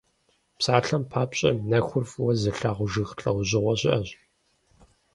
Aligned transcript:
Псалъэм 0.57 1.03
папщӀэ, 1.11 1.51
нэхур 1.69 2.03
фӀыуэ 2.11 2.33
зылъагъу 2.41 2.89
жыг 2.91 3.09
лӀэужьыгъуэ 3.19 3.73
щыӀэщ. 3.79 4.09